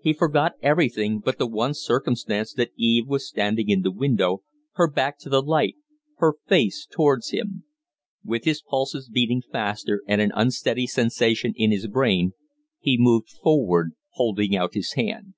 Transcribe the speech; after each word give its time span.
He 0.00 0.12
forgot 0.12 0.52
everything 0.62 1.18
but 1.18 1.36
the 1.36 1.48
one 1.48 1.74
circumstance 1.74 2.52
that 2.52 2.70
Eve 2.76 3.08
was 3.08 3.26
standing 3.26 3.68
in 3.68 3.82
the 3.82 3.90
window 3.90 4.44
her 4.74 4.88
back 4.88 5.18
to 5.18 5.28
the 5.28 5.42
light, 5.42 5.74
her 6.18 6.34
face 6.46 6.86
towards 6.88 7.30
him. 7.30 7.64
With 8.24 8.44
his 8.44 8.62
pulses 8.62 9.08
beating 9.12 9.42
faster 9.42 10.04
and 10.06 10.20
an 10.20 10.30
unsteady 10.36 10.86
sensation 10.86 11.54
in 11.56 11.72
his 11.72 11.88
brain, 11.88 12.34
he 12.78 12.96
moved 12.96 13.30
forward 13.30 13.94
holding 14.10 14.54
out 14.54 14.74
his 14.74 14.92
hand. 14.92 15.34